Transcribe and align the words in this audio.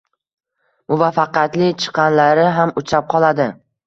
Muvaffaqiyatli 0.93 1.67
chiqqanlari 1.83 2.47
ham 2.57 2.73
uchrab 2.83 3.07
qoladi 3.15 3.47